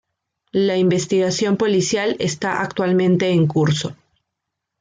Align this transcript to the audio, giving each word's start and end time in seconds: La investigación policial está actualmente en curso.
La 0.53 0.77
investigación 0.79 1.57
policial 1.57 2.15
está 2.17 2.63
actualmente 2.63 3.29
en 3.29 3.45
curso. 3.45 3.95